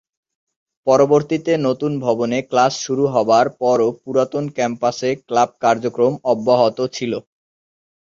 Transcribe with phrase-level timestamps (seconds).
[0.87, 7.13] পরবর্তীতে নতুন ভবনে ক্লাস শুরু হবার পরও পুরাতন ক্যাম্পাসে ক্লাব কার্যক্রম অব্যহত ছিল।